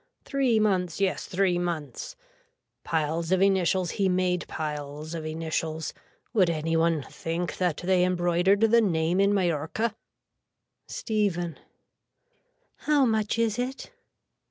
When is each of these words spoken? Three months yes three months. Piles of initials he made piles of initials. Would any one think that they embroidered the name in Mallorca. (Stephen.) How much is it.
Three 0.25 0.59
months 0.59 0.99
yes 0.99 1.27
three 1.27 1.59
months. 1.59 2.15
Piles 2.83 3.31
of 3.31 3.39
initials 3.39 3.91
he 3.91 4.09
made 4.09 4.47
piles 4.47 5.13
of 5.13 5.27
initials. 5.27 5.93
Would 6.33 6.49
any 6.49 6.75
one 6.75 7.03
think 7.03 7.57
that 7.57 7.77
they 7.77 8.03
embroidered 8.03 8.61
the 8.61 8.81
name 8.81 9.19
in 9.19 9.31
Mallorca. 9.31 9.95
(Stephen.) 10.87 11.59
How 12.77 13.05
much 13.05 13.37
is 13.37 13.59
it. 13.59 13.91